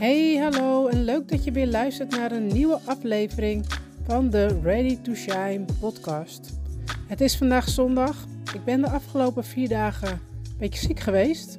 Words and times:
Hey, 0.00 0.36
hallo 0.36 0.86
en 0.86 1.04
leuk 1.04 1.28
dat 1.28 1.44
je 1.44 1.52
weer 1.52 1.66
luistert 1.66 2.10
naar 2.10 2.32
een 2.32 2.46
nieuwe 2.46 2.80
aflevering 2.84 3.66
van 4.06 4.30
de 4.30 4.60
Ready 4.62 4.98
to 5.02 5.14
Shine 5.14 5.64
podcast. 5.80 6.58
Het 7.06 7.20
is 7.20 7.36
vandaag 7.36 7.68
zondag. 7.68 8.26
Ik 8.54 8.64
ben 8.64 8.80
de 8.80 8.90
afgelopen 8.90 9.44
vier 9.44 9.68
dagen 9.68 10.10
een 10.10 10.56
beetje 10.58 10.80
ziek 10.80 11.00
geweest. 11.00 11.58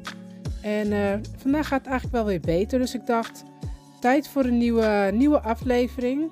En 0.61 0.91
uh, 0.91 1.13
vandaag 1.37 1.67
gaat 1.67 1.79
het 1.79 1.89
eigenlijk 1.89 2.15
wel 2.15 2.25
weer 2.25 2.39
beter. 2.39 2.79
Dus 2.79 2.93
ik 2.93 3.05
dacht, 3.05 3.43
tijd 3.99 4.27
voor 4.27 4.45
een 4.45 4.57
nieuwe, 4.57 5.11
nieuwe 5.13 5.39
aflevering. 5.39 6.31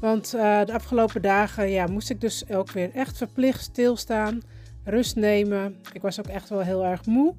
Want 0.00 0.34
uh, 0.34 0.64
de 0.64 0.72
afgelopen 0.72 1.22
dagen 1.22 1.70
ja, 1.70 1.86
moest 1.86 2.10
ik 2.10 2.20
dus 2.20 2.50
ook 2.50 2.70
weer 2.70 2.90
echt 2.94 3.16
verplicht 3.16 3.62
stilstaan, 3.62 4.40
rust 4.84 5.16
nemen. 5.16 5.76
Ik 5.92 6.02
was 6.02 6.18
ook 6.18 6.26
echt 6.26 6.48
wel 6.48 6.60
heel 6.60 6.84
erg 6.84 7.06
moe. 7.06 7.34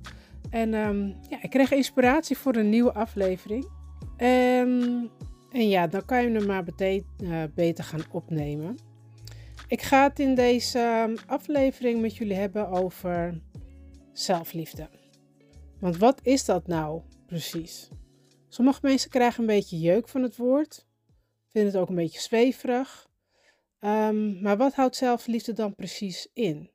En 0.49 0.73
um, 0.73 1.15
ja, 1.29 1.37
ik 1.41 1.49
kreeg 1.49 1.71
inspiratie 1.71 2.37
voor 2.37 2.55
een 2.55 2.69
nieuwe 2.69 2.93
aflevering. 2.93 3.79
En, 4.21 5.09
en 5.51 5.69
ja, 5.69 5.87
dan 5.87 6.05
kan 6.05 6.23
je 6.23 6.29
hem 6.29 6.45
maar 6.45 6.63
bete- 6.63 7.49
beter 7.55 7.83
gaan 7.83 8.03
opnemen. 8.11 8.77
Ik 9.67 9.81
ga 9.81 10.03
het 10.03 10.19
in 10.19 10.35
deze 10.35 11.05
um, 11.07 11.15
aflevering 11.27 12.01
met 12.01 12.15
jullie 12.15 12.35
hebben 12.35 12.69
over 12.69 13.41
zelfliefde. 14.13 14.89
Want 15.79 15.97
wat 15.97 16.19
is 16.23 16.45
dat 16.45 16.67
nou 16.67 17.01
precies? 17.25 17.89
Sommige 18.47 18.79
mensen 18.81 19.09
krijgen 19.09 19.39
een 19.39 19.47
beetje 19.47 19.79
jeuk 19.79 20.07
van 20.07 20.23
het 20.23 20.35
woord, 20.35 20.87
vinden 21.47 21.71
het 21.71 21.81
ook 21.81 21.89
een 21.89 21.95
beetje 21.95 22.19
zweverig. 22.19 23.09
Um, 23.79 24.41
maar 24.41 24.57
wat 24.57 24.73
houdt 24.73 24.95
zelfliefde 24.95 25.53
dan 25.53 25.75
precies 25.75 26.29
in? 26.33 26.71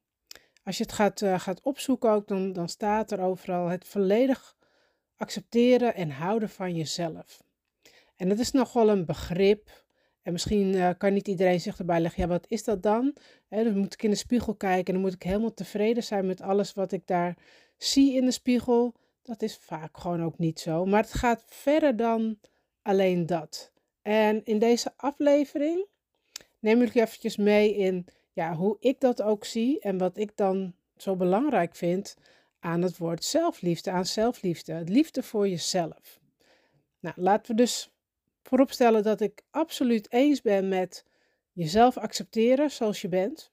Als 0.65 0.77
je 0.77 0.83
het 0.83 0.93
gaat, 0.93 1.21
uh, 1.21 1.39
gaat 1.41 1.63
opzoeken 1.63 2.11
ook, 2.11 2.29
dan, 2.29 2.53
dan 2.53 2.69
staat 2.69 3.11
er 3.11 3.21
overal 3.21 3.69
het 3.69 3.89
volledig 3.89 4.56
accepteren 5.17 5.95
en 5.95 6.11
houden 6.11 6.49
van 6.49 6.75
jezelf. 6.75 7.43
En 8.17 8.29
dat 8.29 8.39
is 8.39 8.51
nogal 8.51 8.89
een 8.89 9.05
begrip. 9.05 9.85
En 10.23 10.33
misschien 10.33 10.75
uh, 10.75 10.91
kan 10.99 11.13
niet 11.13 11.29
iedereen 11.29 11.61
zich 11.61 11.79
erbij 11.79 12.01
leggen, 12.01 12.23
ja, 12.23 12.29
wat 12.29 12.47
is 12.49 12.65
dat 12.65 12.83
dan? 12.83 13.15
He, 13.49 13.65
dan 13.65 13.79
moet 13.79 13.93
ik 13.93 14.03
in 14.03 14.11
de 14.11 14.17
spiegel 14.17 14.55
kijken 14.55 14.87
en 14.87 14.93
dan 14.93 15.03
moet 15.03 15.13
ik 15.13 15.23
helemaal 15.23 15.55
tevreden 15.55 16.03
zijn 16.03 16.27
met 16.27 16.41
alles 16.41 16.73
wat 16.73 16.93
ik 16.93 17.07
daar 17.07 17.37
zie 17.77 18.15
in 18.15 18.25
de 18.25 18.31
spiegel. 18.31 18.95
Dat 19.23 19.43
is 19.43 19.57
vaak 19.57 19.99
gewoon 19.99 20.23
ook 20.23 20.39
niet 20.39 20.61
zo. 20.61 20.85
Maar 20.85 21.03
het 21.03 21.13
gaat 21.15 21.43
verder 21.47 21.97
dan 21.97 22.39
alleen 22.83 23.27
dat. 23.27 23.73
En 24.03 24.45
in 24.45 24.59
deze 24.59 24.93
aflevering 24.97 25.87
neem 26.59 26.83
ik 26.83 26.93
je 26.93 27.01
eventjes 27.01 27.37
mee 27.37 27.75
in 27.75 28.07
ja, 28.33 28.55
hoe 28.55 28.77
ik 28.81 29.01
dat 29.01 29.23
ook 29.23 29.45
zie 29.45 29.81
en 29.81 29.99
wat 29.99 30.17
ik 30.17 30.37
dan 30.37 30.75
zo 30.97 31.17
belangrijk 31.17 31.77
vind 31.77 32.17
aan 32.61 32.83
het 32.83 32.97
woord 32.97 33.25
zelfliefde, 33.25 33.91
aan 33.91 34.07
zelfliefde, 34.07 34.83
liefde 34.85 35.23
voor 35.23 35.49
jezelf. 35.49 36.21
Nou, 37.01 37.15
laten 37.21 37.51
we 37.51 37.63
dus 37.63 37.91
vooropstellen 38.43 39.03
dat 39.03 39.21
ik 39.21 39.43
absoluut 39.51 40.13
eens 40.13 40.43
ben 40.43 40.69
met 40.69 41.05
jezelf 41.53 41.97
accepteren 41.97 42.71
zoals 42.71 43.01
je 43.01 43.09
bent. 43.09 43.53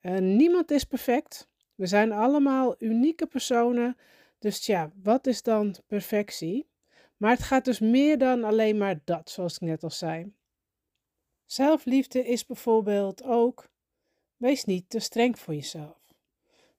Uh, 0.00 0.18
niemand 0.18 0.70
is 0.70 0.84
perfect. 0.84 1.48
We 1.74 1.86
zijn 1.86 2.12
allemaal 2.12 2.74
unieke 2.78 3.26
personen. 3.26 3.96
Dus 4.38 4.66
ja, 4.66 4.90
wat 5.02 5.26
is 5.26 5.42
dan 5.42 5.76
perfectie? 5.86 6.66
Maar 7.16 7.30
het 7.30 7.42
gaat 7.42 7.64
dus 7.64 7.78
meer 7.78 8.18
dan 8.18 8.44
alleen 8.44 8.78
maar 8.78 9.00
dat, 9.04 9.30
zoals 9.30 9.54
ik 9.54 9.60
net 9.60 9.82
al 9.82 9.90
zei. 9.90 10.32
Zelfliefde 11.44 12.26
is 12.26 12.46
bijvoorbeeld 12.46 13.22
ook 13.22 13.68
Wees 14.36 14.64
niet 14.64 14.90
te 14.90 14.98
streng 14.98 15.38
voor 15.38 15.54
jezelf. 15.54 16.05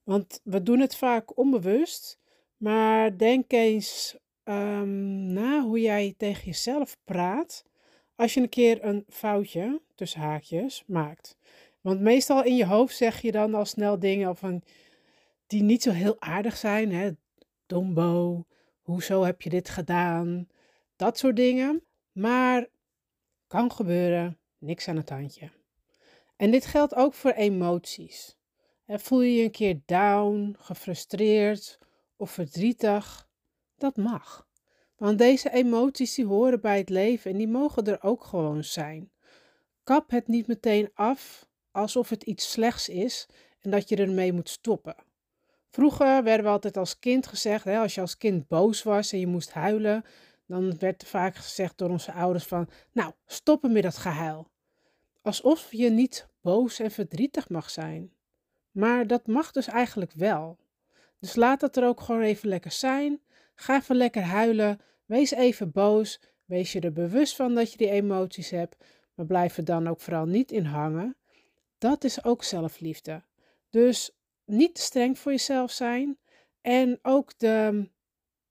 Want 0.08 0.40
we 0.44 0.62
doen 0.62 0.80
het 0.80 0.96
vaak 0.96 1.38
onbewust, 1.38 2.18
maar 2.56 3.16
denk 3.16 3.52
eens 3.52 4.16
um, 4.44 5.32
na 5.32 5.62
hoe 5.62 5.80
jij 5.80 6.14
tegen 6.16 6.44
jezelf 6.44 6.96
praat 7.04 7.64
als 8.14 8.34
je 8.34 8.40
een 8.40 8.48
keer 8.48 8.84
een 8.84 9.04
foutje, 9.08 9.80
tussen 9.94 10.20
haakjes, 10.20 10.84
maakt. 10.86 11.36
Want 11.80 12.00
meestal 12.00 12.44
in 12.44 12.56
je 12.56 12.66
hoofd 12.66 12.96
zeg 12.96 13.20
je 13.20 13.32
dan 13.32 13.54
al 13.54 13.64
snel 13.64 13.98
dingen 13.98 14.36
van, 14.36 14.62
die 15.46 15.62
niet 15.62 15.82
zo 15.82 15.90
heel 15.90 16.20
aardig 16.20 16.56
zijn. 16.56 16.92
Hè? 16.92 17.10
Dombo, 17.66 18.46
hoezo 18.82 19.22
heb 19.22 19.42
je 19.42 19.50
dit 19.50 19.68
gedaan? 19.68 20.48
Dat 20.96 21.18
soort 21.18 21.36
dingen. 21.36 21.84
Maar 22.12 22.66
kan 23.46 23.72
gebeuren, 23.72 24.38
niks 24.58 24.88
aan 24.88 24.96
het 24.96 25.08
handje. 25.08 25.50
En 26.36 26.50
dit 26.50 26.66
geldt 26.66 26.94
ook 26.94 27.14
voor 27.14 27.30
emoties. 27.30 28.37
Voel 28.90 29.20
je 29.20 29.34
je 29.34 29.42
een 29.42 29.50
keer 29.50 29.80
down, 29.86 30.56
gefrustreerd 30.58 31.78
of 32.16 32.30
verdrietig? 32.30 33.28
Dat 33.76 33.96
mag. 33.96 34.46
Want 34.96 35.18
deze 35.18 35.50
emoties 35.50 36.14
die 36.14 36.26
horen 36.26 36.60
bij 36.60 36.78
het 36.78 36.88
leven 36.88 37.30
en 37.30 37.36
die 37.36 37.48
mogen 37.48 37.84
er 37.84 38.02
ook 38.02 38.24
gewoon 38.24 38.64
zijn. 38.64 39.10
Kap 39.84 40.10
het 40.10 40.28
niet 40.28 40.46
meteen 40.46 40.90
af 40.94 41.48
alsof 41.70 42.08
het 42.08 42.22
iets 42.22 42.50
slechts 42.50 42.88
is 42.88 43.28
en 43.60 43.70
dat 43.70 43.88
je 43.88 43.96
ermee 43.96 44.32
moet 44.32 44.48
stoppen. 44.48 44.96
Vroeger 45.70 46.22
werden 46.22 46.44
we 46.44 46.50
altijd 46.50 46.76
als 46.76 46.98
kind 46.98 47.26
gezegd, 47.26 47.64
hè, 47.64 47.78
als 47.78 47.94
je 47.94 48.00
als 48.00 48.16
kind 48.16 48.48
boos 48.48 48.82
was 48.82 49.12
en 49.12 49.18
je 49.18 49.26
moest 49.26 49.52
huilen, 49.52 50.04
dan 50.46 50.78
werd 50.78 51.02
er 51.02 51.08
vaak 51.08 51.36
gezegd 51.36 51.78
door 51.78 51.90
onze 51.90 52.12
ouders 52.12 52.44
van, 52.44 52.68
nou, 52.92 53.12
stoppen 53.26 53.72
met 53.72 53.82
dat 53.82 53.96
gehuil. 53.96 54.50
Alsof 55.22 55.72
je 55.72 55.90
niet 55.90 56.28
boos 56.40 56.78
en 56.78 56.90
verdrietig 56.90 57.48
mag 57.48 57.70
zijn. 57.70 58.16
Maar 58.70 59.06
dat 59.06 59.26
mag 59.26 59.50
dus 59.50 59.66
eigenlijk 59.66 60.12
wel. 60.12 60.58
Dus 61.18 61.34
laat 61.34 61.60
het 61.60 61.76
er 61.76 61.86
ook 61.86 62.00
gewoon 62.00 62.22
even 62.22 62.48
lekker 62.48 62.70
zijn. 62.70 63.20
Ga 63.54 63.76
even 63.76 63.96
lekker 63.96 64.22
huilen. 64.22 64.80
Wees 65.04 65.30
even 65.30 65.70
boos. 65.70 66.20
Wees 66.44 66.72
je 66.72 66.80
er 66.80 66.92
bewust 66.92 67.36
van 67.36 67.54
dat 67.54 67.72
je 67.72 67.78
die 67.78 67.90
emoties 67.90 68.50
hebt. 68.50 68.76
Maar 69.14 69.26
blijf 69.26 69.56
er 69.56 69.64
dan 69.64 69.88
ook 69.88 70.00
vooral 70.00 70.26
niet 70.26 70.52
in 70.52 70.64
hangen. 70.64 71.16
Dat 71.78 72.04
is 72.04 72.24
ook 72.24 72.44
zelfliefde. 72.44 73.22
Dus 73.70 74.10
niet 74.44 74.74
te 74.74 74.80
streng 74.80 75.18
voor 75.18 75.32
jezelf 75.32 75.70
zijn. 75.70 76.18
En 76.60 76.98
ook 77.02 77.38
de, 77.38 77.88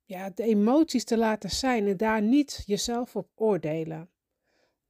ja, 0.04 0.30
de 0.30 0.44
emoties 0.44 1.04
te 1.04 1.18
laten 1.18 1.50
zijn 1.50 1.88
en 1.88 1.98
daar 1.98 2.22
niet 2.22 2.64
jezelf 2.66 3.16
op 3.16 3.30
oordelen. 3.36 4.10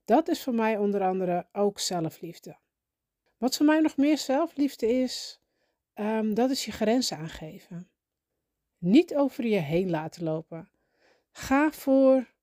Dat 0.05 0.27
is 0.27 0.43
voor 0.43 0.53
mij 0.53 0.77
onder 0.77 1.01
andere 1.01 1.47
ook 1.51 1.79
zelfliefde. 1.79 2.57
Wat 3.37 3.55
voor 3.55 3.65
mij 3.65 3.79
nog 3.79 3.97
meer 3.97 4.17
zelfliefde 4.17 4.87
is, 4.87 5.39
um, 5.95 6.33
dat 6.33 6.49
is 6.49 6.65
je 6.65 6.71
grenzen 6.71 7.17
aangeven. 7.17 7.89
Niet 8.77 9.15
over 9.15 9.45
je 9.45 9.59
heen 9.59 9.89
laten 9.89 10.23
lopen. 10.23 10.69
Ga 11.31 11.71
voor 11.71 12.33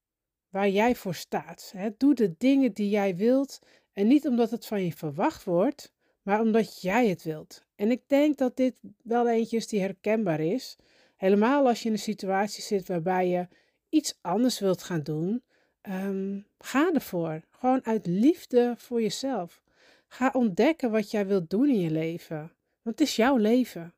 waar 0.49 0.69
jij 0.69 0.95
voor 0.95 1.15
staat. 1.15 1.73
Hè. 1.77 1.91
Doe 1.97 2.15
de 2.15 2.35
dingen 2.39 2.73
die 2.73 2.89
jij 2.89 3.17
wilt 3.17 3.59
en 3.93 4.07
niet 4.07 4.27
omdat 4.27 4.51
het 4.51 4.67
van 4.67 4.85
je 4.85 4.93
verwacht 4.93 5.45
wordt, 5.45 5.93
maar 6.23 6.41
omdat 6.41 6.81
jij 6.81 7.09
het 7.09 7.23
wilt. 7.23 7.65
En 7.75 7.91
ik 7.91 8.03
denk 8.07 8.39
dat 8.39 8.57
dit 8.57 8.75
wel 9.03 9.29
eentje 9.29 9.57
is 9.57 9.67
die 9.67 9.81
herkenbaar 9.81 10.41
is. 10.41 10.77
Helemaal 11.17 11.67
als 11.67 11.81
je 11.81 11.87
in 11.87 11.93
een 11.93 11.99
situatie 11.99 12.63
zit 12.63 12.89
waarbij 12.89 13.29
je 13.29 13.49
iets 13.89 14.19
anders 14.21 14.59
wilt 14.59 14.83
gaan 14.83 15.03
doen, 15.03 15.43
um, 15.83 16.47
ga 16.59 16.93
ervoor. 16.93 17.43
Gewoon 17.51 17.85
uit 17.85 18.07
liefde 18.07 18.75
voor 18.77 19.03
jezelf. 19.03 19.64
Ga 20.15 20.31
ontdekken 20.33 20.91
wat 20.91 21.11
jij 21.11 21.27
wilt 21.27 21.51
doen 21.51 21.69
in 21.69 21.81
je 21.81 21.91
leven. 21.91 22.39
Want 22.83 22.99
het 22.99 23.01
is 23.01 23.17
jouw 23.17 23.37
leven. 23.37 23.95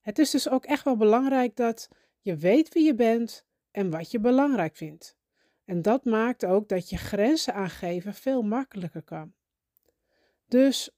Het 0.00 0.18
is 0.18 0.30
dus 0.30 0.48
ook 0.48 0.64
echt 0.64 0.84
wel 0.84 0.96
belangrijk 0.96 1.56
dat 1.56 1.88
je 2.20 2.36
weet 2.36 2.72
wie 2.72 2.84
je 2.84 2.94
bent 2.94 3.44
en 3.70 3.90
wat 3.90 4.10
je 4.10 4.18
belangrijk 4.18 4.76
vindt. 4.76 5.16
En 5.64 5.82
dat 5.82 6.04
maakt 6.04 6.44
ook 6.44 6.68
dat 6.68 6.90
je 6.90 6.96
grenzen 6.96 7.54
aangeven 7.54 8.14
veel 8.14 8.42
makkelijker 8.42 9.02
kan. 9.02 9.32
Dus 10.46 10.90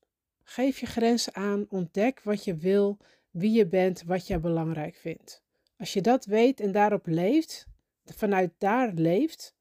geef 0.43 0.79
je 0.79 0.87
grenzen 0.87 1.35
aan, 1.35 1.67
ontdek 1.69 2.23
wat 2.23 2.44
je 2.44 2.55
wil, 2.55 2.99
wie 3.31 3.52
je 3.52 3.67
bent, 3.67 4.02
wat 4.02 4.26
je 4.26 4.38
belangrijk 4.38 4.94
vindt. 4.94 5.43
Als 5.79 5.93
je 5.93 6.00
dat 6.00 6.25
weet 6.25 6.61
en 6.61 6.73
daarop 6.73 7.06
leeft, 7.06 7.67
vanuit 8.05 8.52
daar 8.58 8.93
leeft, 8.93 9.55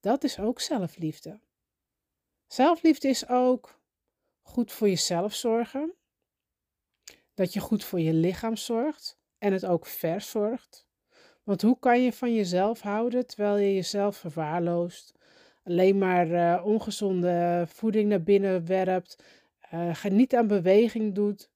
dat 0.00 0.24
is 0.24 0.38
ook 0.38 0.60
zelfliefde. 0.60 1.40
Zelfliefde 2.46 3.08
is 3.08 3.28
ook 3.28 3.80
goed 4.42 4.72
voor 4.72 4.88
jezelf 4.88 5.34
zorgen. 5.34 5.94
Dat 7.34 7.52
je 7.52 7.60
goed 7.60 7.84
voor 7.84 8.00
je 8.00 8.12
lichaam 8.12 8.56
zorgt 8.56 9.18
en 9.38 9.52
het 9.52 9.66
ook 9.66 9.86
verzorgt. 9.86 10.86
Want 11.42 11.62
hoe 11.62 11.78
kan 11.78 12.02
je 12.02 12.12
van 12.12 12.34
jezelf 12.34 12.80
houden 12.80 13.26
terwijl 13.26 13.56
je 13.56 13.74
jezelf 13.74 14.16
verwaarloost? 14.16 15.14
Alleen 15.64 15.98
maar 15.98 16.28
uh, 16.28 16.66
ongezonde 16.66 17.64
voeding 17.68 18.08
naar 18.08 18.22
binnen 18.22 18.66
werpt, 18.66 19.24
uh, 19.74 20.04
niet 20.04 20.34
aan 20.34 20.46
beweging 20.46 21.14
doet. 21.14 21.50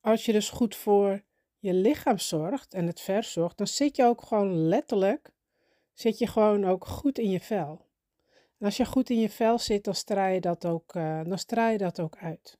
Als 0.00 0.24
je 0.24 0.32
dus 0.32 0.50
goed 0.50 0.76
voor 0.76 1.22
je 1.58 1.74
lichaam 1.74 2.18
zorgt 2.18 2.74
en 2.74 2.86
het 2.86 3.00
verzorgt, 3.00 3.58
dan 3.58 3.66
zit 3.66 3.96
je 3.96 4.04
ook 4.04 4.22
gewoon 4.22 4.68
letterlijk, 4.68 5.32
zit 5.92 6.18
je 6.18 6.26
gewoon 6.26 6.64
ook 6.64 6.86
goed 6.86 7.18
in 7.18 7.30
je 7.30 7.40
vel. 7.40 7.86
Als 8.64 8.76
je 8.76 8.84
goed 8.84 9.10
in 9.10 9.20
je 9.20 9.30
vel 9.30 9.58
zit, 9.58 9.84
dan 9.84 9.94
straal 9.94 10.32
je 10.32 10.40
dat 10.40 10.66
ook, 10.66 10.94
uh, 10.94 11.24
dan 11.24 11.38
straal 11.38 11.70
je 11.70 11.78
dat 11.78 12.00
ook 12.00 12.16
uit. 12.16 12.58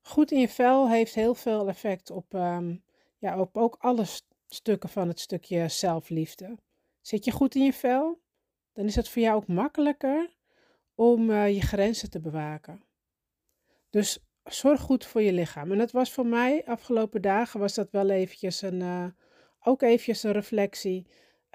Goed 0.00 0.30
in 0.30 0.40
je 0.40 0.48
vel 0.48 0.90
heeft 0.90 1.14
heel 1.14 1.34
veel 1.34 1.68
effect 1.68 2.10
op, 2.10 2.34
um, 2.34 2.84
ja, 3.18 3.40
op 3.40 3.56
ook 3.56 3.76
alle 3.78 4.04
stukken 4.46 4.88
van 4.88 5.08
het 5.08 5.20
stukje 5.20 5.68
zelfliefde. 5.68 6.58
Zit 7.00 7.24
je 7.24 7.30
goed 7.30 7.54
in 7.54 7.64
je 7.64 7.72
vel, 7.72 8.20
dan 8.72 8.84
is 8.84 8.94
het 8.94 9.08
voor 9.08 9.22
jou 9.22 9.36
ook 9.36 9.46
makkelijker 9.46 10.36
om 10.94 11.30
uh, 11.30 11.54
je 11.54 11.60
grenzen 11.60 12.10
te 12.10 12.20
bewaken. 12.20 12.84
Dus 13.90 14.18
zorg 14.44 14.80
goed 14.80 15.06
voor 15.06 15.22
je 15.22 15.32
lichaam. 15.32 15.72
En 15.72 15.78
dat 15.78 15.90
was 15.90 16.12
voor 16.12 16.26
mij 16.26 16.64
afgelopen 16.66 17.22
dagen 17.22 17.60
was 17.60 17.74
dat 17.74 17.90
wel 17.90 18.10
eventjes 18.10 18.62
een, 18.62 18.80
uh, 18.80 19.06
ook 19.62 19.82
eventjes 19.82 20.22
een 20.22 20.32
reflectie. 20.32 21.06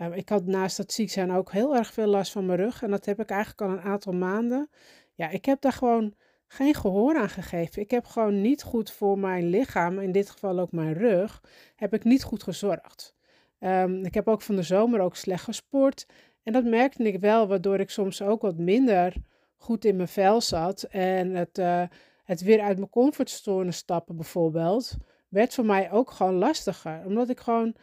Uh, 0.01 0.15
ik 0.15 0.29
had 0.29 0.45
naast 0.45 0.77
dat 0.77 0.91
ziek 0.91 1.11
zijn 1.11 1.31
ook 1.31 1.51
heel 1.51 1.75
erg 1.75 1.93
veel 1.93 2.07
last 2.07 2.31
van 2.31 2.45
mijn 2.45 2.59
rug. 2.59 2.83
En 2.83 2.91
dat 2.91 3.05
heb 3.05 3.19
ik 3.19 3.29
eigenlijk 3.29 3.61
al 3.61 3.69
een 3.69 3.91
aantal 3.91 4.13
maanden. 4.13 4.69
Ja, 5.13 5.29
ik 5.29 5.45
heb 5.45 5.61
daar 5.61 5.71
gewoon 5.71 6.13
geen 6.47 6.73
gehoor 6.73 7.17
aan 7.17 7.29
gegeven. 7.29 7.81
Ik 7.81 7.91
heb 7.91 8.05
gewoon 8.05 8.41
niet 8.41 8.63
goed 8.63 8.91
voor 8.91 9.19
mijn 9.19 9.45
lichaam, 9.45 9.99
in 9.99 10.11
dit 10.11 10.29
geval 10.29 10.59
ook 10.59 10.71
mijn 10.71 10.93
rug, 10.93 11.41
heb 11.75 11.93
ik 11.93 12.03
niet 12.03 12.23
goed 12.23 12.43
gezorgd. 12.43 13.15
Um, 13.59 14.05
ik 14.05 14.13
heb 14.13 14.27
ook 14.27 14.41
van 14.41 14.55
de 14.55 14.63
zomer 14.63 14.99
ook 14.99 15.15
slecht 15.15 15.43
gesport. 15.43 16.05
En 16.43 16.53
dat 16.53 16.63
merkte 16.63 17.03
ik 17.03 17.19
wel, 17.19 17.47
waardoor 17.47 17.79
ik 17.79 17.89
soms 17.89 18.21
ook 18.21 18.41
wat 18.41 18.57
minder 18.57 19.13
goed 19.57 19.85
in 19.85 19.95
mijn 19.95 20.07
vel 20.07 20.41
zat. 20.41 20.83
En 20.83 21.35
het, 21.35 21.57
uh, 21.57 21.83
het 22.23 22.41
weer 22.41 22.61
uit 22.61 22.77
mijn 22.77 22.89
comfortzone 22.89 23.71
stappen 23.71 24.15
bijvoorbeeld, 24.15 24.95
werd 25.29 25.53
voor 25.53 25.65
mij 25.65 25.91
ook 25.91 26.11
gewoon 26.11 26.35
lastiger. 26.35 27.01
Omdat 27.05 27.29
ik 27.29 27.39
gewoon 27.39 27.75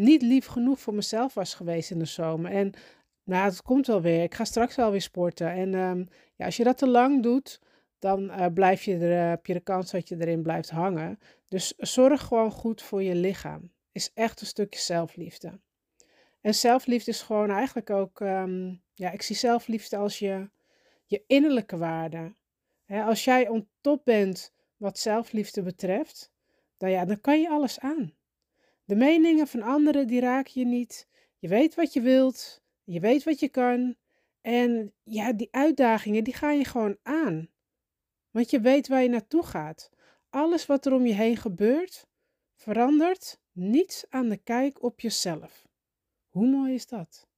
niet 0.00 0.22
lief 0.22 0.46
genoeg 0.46 0.80
voor 0.80 0.94
mezelf 0.94 1.34
was 1.34 1.54
geweest 1.54 1.90
in 1.90 1.98
de 1.98 2.04
zomer. 2.04 2.50
En 2.50 2.72
nou, 3.24 3.44
het 3.44 3.62
komt 3.62 3.86
wel 3.86 4.00
weer. 4.00 4.22
Ik 4.22 4.34
ga 4.34 4.44
straks 4.44 4.76
wel 4.76 4.90
weer 4.90 5.00
sporten. 5.00 5.50
En 5.50 5.74
um, 5.74 6.08
ja, 6.36 6.44
als 6.44 6.56
je 6.56 6.64
dat 6.64 6.78
te 6.78 6.88
lang 6.88 7.22
doet, 7.22 7.60
dan 7.98 8.22
uh, 8.22 8.46
blijf 8.54 8.82
je 8.82 8.96
er, 8.96 9.28
heb 9.28 9.46
je 9.46 9.52
de 9.52 9.60
kans 9.60 9.90
dat 9.90 10.08
je 10.08 10.16
erin 10.18 10.42
blijft 10.42 10.70
hangen. 10.70 11.18
Dus 11.48 11.74
zorg 11.76 12.22
gewoon 12.22 12.50
goed 12.50 12.82
voor 12.82 13.02
je 13.02 13.14
lichaam. 13.14 13.72
Is 13.92 14.10
echt 14.14 14.40
een 14.40 14.46
stukje 14.46 14.80
zelfliefde. 14.80 15.60
En 16.40 16.54
zelfliefde 16.54 17.10
is 17.10 17.22
gewoon 17.22 17.50
eigenlijk 17.50 17.90
ook, 17.90 18.20
um, 18.20 18.82
ja, 18.94 19.10
ik 19.10 19.22
zie 19.22 19.36
zelfliefde 19.36 19.96
als 19.96 20.18
je, 20.18 20.50
je 21.06 21.24
innerlijke 21.26 21.76
waarde. 21.76 22.34
als 22.86 23.24
jij 23.24 23.48
on 23.48 23.68
top 23.80 24.04
bent 24.04 24.52
wat 24.76 24.98
zelfliefde 24.98 25.62
betreft, 25.62 26.30
dan, 26.76 26.90
ja, 26.90 27.04
dan 27.04 27.20
kan 27.20 27.40
je 27.40 27.48
alles 27.48 27.80
aan. 27.80 28.14
De 28.90 28.96
meningen 28.96 29.46
van 29.46 29.62
anderen, 29.62 30.06
die 30.06 30.20
raken 30.20 30.52
je 30.54 30.66
niet. 30.66 31.08
Je 31.38 31.48
weet 31.48 31.74
wat 31.74 31.92
je 31.92 32.00
wilt, 32.00 32.62
je 32.84 33.00
weet 33.00 33.24
wat 33.24 33.40
je 33.40 33.48
kan. 33.48 33.96
En 34.40 34.92
ja, 35.02 35.32
die 35.32 35.48
uitdagingen, 35.50 36.24
die 36.24 36.34
ga 36.34 36.50
je 36.50 36.64
gewoon 36.64 36.96
aan. 37.02 37.48
Want 38.30 38.50
je 38.50 38.60
weet 38.60 38.88
waar 38.88 39.02
je 39.02 39.08
naartoe 39.08 39.42
gaat. 39.42 39.90
Alles 40.30 40.66
wat 40.66 40.86
er 40.86 40.92
om 40.92 41.06
je 41.06 41.12
heen 41.12 41.36
gebeurt, 41.36 42.06
verandert 42.54 43.40
niets 43.52 44.04
aan 44.08 44.28
de 44.28 44.36
kijk 44.36 44.82
op 44.82 45.00
jezelf. 45.00 45.68
Hoe 46.28 46.46
mooi 46.46 46.74
is 46.74 46.86
dat? 46.86 47.28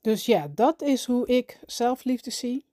Dus 0.00 0.26
ja, 0.26 0.48
dat 0.54 0.82
is 0.82 1.04
hoe 1.04 1.26
ik 1.26 1.58
zelfliefde 1.66 2.30
zie. 2.30 2.66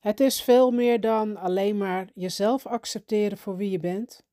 Het 0.00 0.20
is 0.20 0.42
veel 0.42 0.70
meer 0.70 1.00
dan 1.00 1.36
alleen 1.36 1.76
maar 1.76 2.08
jezelf 2.14 2.66
accepteren 2.66 3.38
voor 3.38 3.56
wie 3.56 3.70
je 3.70 3.78
bent. 3.78 4.26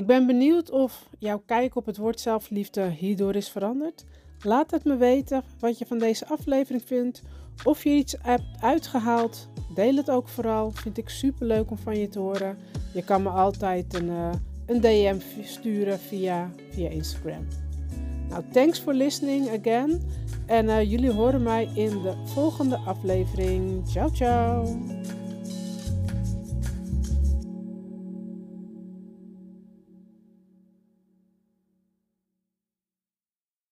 Ik 0.00 0.06
ben 0.06 0.26
benieuwd 0.26 0.70
of 0.70 1.06
jouw 1.18 1.42
kijk 1.46 1.76
op 1.76 1.86
het 1.86 1.96
woord 1.96 2.20
zelfliefde 2.20 2.90
hierdoor 2.90 3.34
is 3.34 3.48
veranderd. 3.48 4.04
Laat 4.42 4.70
het 4.70 4.84
me 4.84 4.96
weten 4.96 5.42
wat 5.58 5.78
je 5.78 5.86
van 5.86 5.98
deze 5.98 6.28
aflevering 6.28 6.82
vindt. 6.86 7.22
Of 7.64 7.84
je 7.84 7.90
iets 7.90 8.16
hebt 8.22 8.44
uitgehaald. 8.60 9.48
Deel 9.74 9.96
het 9.96 10.10
ook 10.10 10.28
vooral. 10.28 10.70
Vind 10.70 10.98
ik 10.98 11.08
super 11.08 11.46
leuk 11.46 11.70
om 11.70 11.76
van 11.76 11.98
je 11.98 12.08
te 12.08 12.18
horen. 12.18 12.58
Je 12.94 13.04
kan 13.04 13.22
me 13.22 13.28
altijd 13.28 13.94
een, 13.94 14.08
uh, 14.08 14.30
een 14.66 14.80
DM 14.80 15.18
sturen 15.42 15.98
via, 15.98 16.50
via 16.70 16.88
Instagram. 16.88 17.46
Nou, 18.28 18.44
thanks 18.52 18.78
for 18.78 18.94
listening 18.94 19.48
again. 19.48 20.02
En 20.46 20.66
uh, 20.66 20.90
jullie 20.90 21.12
horen 21.12 21.42
mij 21.42 21.68
in 21.74 22.02
de 22.02 22.12
volgende 22.24 22.76
aflevering. 22.76 23.88
Ciao, 23.88 24.08
ciao. 24.08 24.64